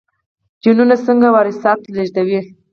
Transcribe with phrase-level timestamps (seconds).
[0.61, 2.39] جینونه څنګه وراثت لیږدوي؟